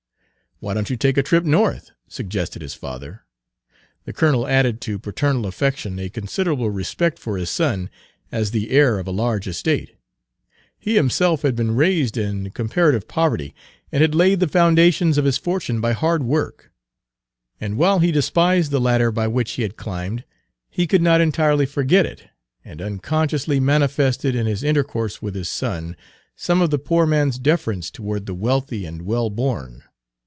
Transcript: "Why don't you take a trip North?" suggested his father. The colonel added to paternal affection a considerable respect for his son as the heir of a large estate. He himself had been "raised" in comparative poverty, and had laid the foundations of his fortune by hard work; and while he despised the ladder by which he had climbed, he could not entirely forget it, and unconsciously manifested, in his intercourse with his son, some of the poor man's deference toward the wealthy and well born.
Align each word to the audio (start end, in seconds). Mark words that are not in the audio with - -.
"Why 0.63 0.75
don't 0.75 0.91
you 0.91 0.95
take 0.95 1.17
a 1.17 1.23
trip 1.23 1.43
North?" 1.43 1.89
suggested 2.07 2.61
his 2.61 2.75
father. 2.75 3.23
The 4.05 4.13
colonel 4.13 4.45
added 4.45 4.79
to 4.81 4.99
paternal 4.99 5.47
affection 5.47 5.97
a 5.97 6.07
considerable 6.07 6.69
respect 6.69 7.17
for 7.17 7.35
his 7.39 7.49
son 7.49 7.89
as 8.31 8.51
the 8.51 8.69
heir 8.69 8.99
of 8.99 9.07
a 9.07 9.11
large 9.11 9.47
estate. 9.47 9.95
He 10.77 10.93
himself 10.93 11.41
had 11.41 11.55
been 11.55 11.73
"raised" 11.75 12.15
in 12.15 12.51
comparative 12.51 13.07
poverty, 13.07 13.55
and 13.91 14.03
had 14.03 14.13
laid 14.13 14.39
the 14.39 14.47
foundations 14.47 15.17
of 15.17 15.25
his 15.25 15.39
fortune 15.39 15.81
by 15.81 15.93
hard 15.93 16.21
work; 16.21 16.71
and 17.59 17.75
while 17.75 17.97
he 17.97 18.11
despised 18.11 18.69
the 18.69 18.79
ladder 18.79 19.11
by 19.11 19.25
which 19.27 19.53
he 19.53 19.63
had 19.63 19.77
climbed, 19.77 20.23
he 20.69 20.85
could 20.85 21.01
not 21.01 21.21
entirely 21.21 21.65
forget 21.65 22.05
it, 22.05 22.25
and 22.63 22.83
unconsciously 22.83 23.59
manifested, 23.59 24.35
in 24.35 24.45
his 24.45 24.61
intercourse 24.61 25.23
with 25.23 25.33
his 25.33 25.49
son, 25.49 25.95
some 26.35 26.61
of 26.61 26.69
the 26.69 26.77
poor 26.77 27.07
man's 27.07 27.39
deference 27.39 27.89
toward 27.89 28.27
the 28.27 28.35
wealthy 28.35 28.85
and 28.85 29.01
well 29.01 29.31
born. 29.31 29.85